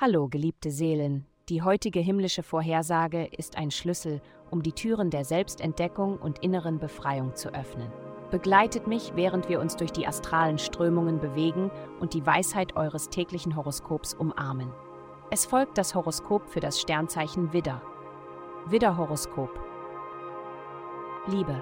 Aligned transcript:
Hallo, 0.00 0.28
geliebte 0.28 0.70
Seelen. 0.70 1.26
Die 1.48 1.60
heutige 1.60 1.98
himmlische 1.98 2.44
Vorhersage 2.44 3.24
ist 3.36 3.58
ein 3.58 3.72
Schlüssel, 3.72 4.22
um 4.48 4.62
die 4.62 4.70
Türen 4.70 5.10
der 5.10 5.24
Selbstentdeckung 5.24 6.18
und 6.18 6.38
inneren 6.38 6.78
Befreiung 6.78 7.34
zu 7.34 7.52
öffnen. 7.52 7.90
Begleitet 8.30 8.86
mich, 8.86 9.16
während 9.16 9.48
wir 9.48 9.58
uns 9.58 9.74
durch 9.74 9.90
die 9.90 10.06
astralen 10.06 10.58
Strömungen 10.58 11.18
bewegen 11.18 11.72
und 11.98 12.14
die 12.14 12.24
Weisheit 12.24 12.76
eures 12.76 13.08
täglichen 13.08 13.56
Horoskops 13.56 14.14
umarmen. 14.14 14.70
Es 15.32 15.46
folgt 15.46 15.76
das 15.76 15.96
Horoskop 15.96 16.48
für 16.48 16.60
das 16.60 16.80
Sternzeichen 16.80 17.52
Widder. 17.52 17.82
Widderhoroskop. 18.66 19.50
Liebe. 21.26 21.60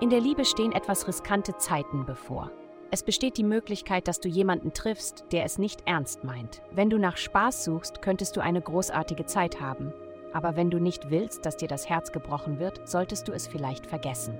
In 0.00 0.10
der 0.10 0.20
Liebe 0.20 0.44
stehen 0.44 0.72
etwas 0.72 1.06
riskante 1.06 1.56
Zeiten 1.58 2.06
bevor. 2.06 2.50
Es 2.90 3.02
besteht 3.02 3.36
die 3.36 3.44
Möglichkeit, 3.44 4.06
dass 4.06 4.20
du 4.20 4.28
jemanden 4.28 4.72
triffst, 4.72 5.24
der 5.32 5.44
es 5.44 5.58
nicht 5.58 5.82
ernst 5.86 6.22
meint. 6.22 6.62
Wenn 6.70 6.88
du 6.88 6.98
nach 6.98 7.16
Spaß 7.16 7.64
suchst, 7.64 8.00
könntest 8.00 8.36
du 8.36 8.40
eine 8.40 8.60
großartige 8.60 9.26
Zeit 9.26 9.60
haben. 9.60 9.92
Aber 10.32 10.54
wenn 10.54 10.70
du 10.70 10.78
nicht 10.78 11.10
willst, 11.10 11.44
dass 11.44 11.56
dir 11.56 11.68
das 11.68 11.88
Herz 11.88 12.12
gebrochen 12.12 12.58
wird, 12.58 12.88
solltest 12.88 13.26
du 13.26 13.32
es 13.32 13.48
vielleicht 13.48 13.86
vergessen. 13.86 14.38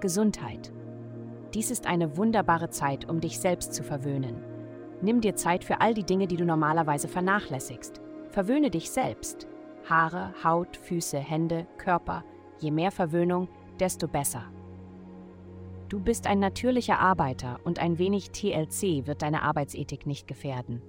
Gesundheit. 0.00 0.72
Dies 1.54 1.70
ist 1.70 1.86
eine 1.86 2.16
wunderbare 2.16 2.70
Zeit, 2.70 3.08
um 3.08 3.20
dich 3.20 3.40
selbst 3.40 3.74
zu 3.74 3.82
verwöhnen. 3.82 4.44
Nimm 5.00 5.20
dir 5.20 5.34
Zeit 5.34 5.64
für 5.64 5.80
all 5.80 5.94
die 5.94 6.04
Dinge, 6.04 6.26
die 6.26 6.36
du 6.36 6.44
normalerweise 6.44 7.08
vernachlässigst. 7.08 8.00
Verwöhne 8.28 8.70
dich 8.70 8.90
selbst. 8.90 9.48
Haare, 9.88 10.34
Haut, 10.44 10.76
Füße, 10.76 11.18
Hände, 11.18 11.66
Körper. 11.78 12.24
Je 12.60 12.70
mehr 12.70 12.90
Verwöhnung, 12.90 13.48
desto 13.80 14.06
besser. 14.06 14.44
Du 15.88 16.00
bist 16.00 16.26
ein 16.26 16.38
natürlicher 16.38 16.98
Arbeiter 16.98 17.60
und 17.64 17.78
ein 17.78 17.98
wenig 17.98 18.30
TLC 18.30 19.06
wird 19.06 19.22
deine 19.22 19.42
Arbeitsethik 19.42 20.06
nicht 20.06 20.26
gefährden. 20.26 20.82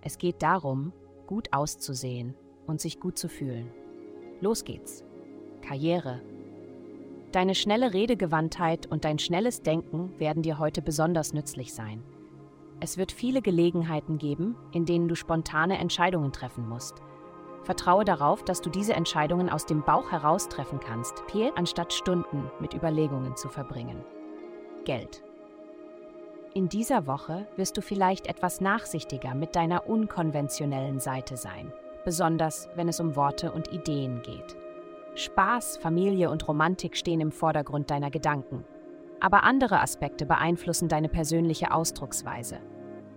Es 0.00 0.16
geht 0.16 0.42
darum, 0.42 0.92
gut 1.26 1.52
auszusehen 1.52 2.36
und 2.64 2.80
sich 2.80 3.00
gut 3.00 3.18
zu 3.18 3.28
fühlen. 3.28 3.68
Los 4.40 4.62
geht's. 4.62 5.02
Karriere. 5.60 6.22
Deine 7.32 7.56
schnelle 7.56 7.92
Redegewandtheit 7.92 8.86
und 8.86 9.04
dein 9.04 9.18
schnelles 9.18 9.62
Denken 9.62 10.16
werden 10.20 10.44
dir 10.44 10.60
heute 10.60 10.82
besonders 10.82 11.32
nützlich 11.32 11.74
sein. 11.74 12.04
Es 12.78 12.96
wird 12.96 13.10
viele 13.10 13.42
Gelegenheiten 13.42 14.18
geben, 14.18 14.54
in 14.70 14.86
denen 14.86 15.08
du 15.08 15.16
spontane 15.16 15.78
Entscheidungen 15.78 16.32
treffen 16.32 16.68
musst. 16.68 17.02
Vertraue 17.64 18.04
darauf, 18.04 18.44
dass 18.44 18.60
du 18.60 18.70
diese 18.70 18.94
Entscheidungen 18.94 19.50
aus 19.50 19.66
dem 19.66 19.82
Bauch 19.82 20.12
heraus 20.12 20.48
treffen 20.48 20.78
kannst, 20.78 21.24
anstatt 21.56 21.92
Stunden 21.92 22.48
mit 22.60 22.72
Überlegungen 22.72 23.34
zu 23.34 23.48
verbringen. 23.48 24.04
Geld. 24.88 25.22
In 26.54 26.70
dieser 26.70 27.06
Woche 27.06 27.46
wirst 27.56 27.76
du 27.76 27.82
vielleicht 27.82 28.26
etwas 28.26 28.62
nachsichtiger 28.62 29.34
mit 29.34 29.54
deiner 29.54 29.86
unkonventionellen 29.86 30.98
Seite 30.98 31.36
sein, 31.36 31.74
besonders 32.06 32.70
wenn 32.74 32.88
es 32.88 32.98
um 32.98 33.14
Worte 33.14 33.52
und 33.52 33.70
Ideen 33.70 34.22
geht. 34.22 34.56
Spaß, 35.14 35.76
Familie 35.76 36.30
und 36.30 36.48
Romantik 36.48 36.96
stehen 36.96 37.20
im 37.20 37.32
Vordergrund 37.32 37.90
deiner 37.90 38.10
Gedanken. 38.10 38.64
Aber 39.20 39.42
andere 39.42 39.82
Aspekte 39.82 40.24
beeinflussen 40.24 40.88
deine 40.88 41.10
persönliche 41.10 41.70
Ausdrucksweise. 41.70 42.56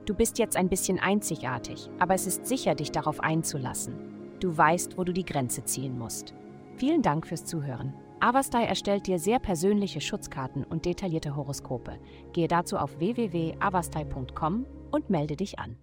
Du 0.05 0.13
bist 0.13 0.39
jetzt 0.39 0.57
ein 0.57 0.67
bisschen 0.67 0.99
einzigartig, 0.99 1.89
aber 1.99 2.15
es 2.15 2.27
ist 2.27 2.47
sicher, 2.47 2.75
dich 2.75 2.91
darauf 2.91 3.21
einzulassen. 3.21 3.95
Du 4.41 4.57
weißt, 4.57 4.97
wo 4.97 5.05
du 5.05 5.13
die 5.13 5.25
Grenze 5.25 5.63
ziehen 5.63 5.97
musst. 5.97 6.33
Vielen 6.75 7.01
Dank 7.01 7.27
fürs 7.27 7.45
Zuhören. 7.45 7.93
Avastai 8.21 8.65
erstellt 8.65 9.07
dir 9.07 9.17
sehr 9.17 9.39
persönliche 9.39 9.99
Schutzkarten 9.99 10.63
und 10.63 10.85
detaillierte 10.85 11.35
Horoskope. 11.35 11.97
Gehe 12.33 12.47
dazu 12.47 12.77
auf 12.77 12.99
www.avastai.com 12.99 14.67
und 14.91 15.09
melde 15.09 15.35
dich 15.35 15.57
an. 15.57 15.75